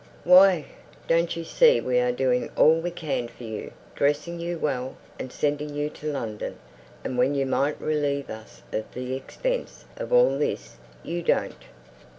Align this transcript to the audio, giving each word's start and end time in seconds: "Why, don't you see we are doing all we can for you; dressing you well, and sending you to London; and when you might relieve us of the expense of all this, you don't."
"Why, 0.23 0.65
don't 1.07 1.35
you 1.35 1.43
see 1.43 1.79
we 1.79 1.99
are 1.99 2.11
doing 2.11 2.49
all 2.57 2.81
we 2.81 2.89
can 2.89 3.27
for 3.27 3.43
you; 3.43 3.71
dressing 3.93 4.39
you 4.39 4.57
well, 4.57 4.95
and 5.19 5.31
sending 5.31 5.75
you 5.75 5.91
to 5.91 6.11
London; 6.11 6.57
and 7.03 7.19
when 7.19 7.35
you 7.35 7.45
might 7.45 7.79
relieve 7.79 8.27
us 8.27 8.63
of 8.73 8.91
the 8.95 9.13
expense 9.13 9.85
of 9.97 10.11
all 10.11 10.39
this, 10.39 10.77
you 11.03 11.21
don't." 11.21 11.65